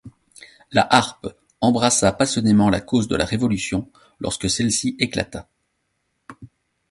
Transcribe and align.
La 0.71 0.81
Harpe 0.81 1.27
embrassa 1.61 2.11
passionnément 2.11 2.71
la 2.71 2.81
cause 2.81 3.07
de 3.07 3.15
la 3.15 3.23
Révolution 3.23 3.87
lorsque 4.19 4.49
celle-ci 4.49 4.95
éclata. 4.97 5.47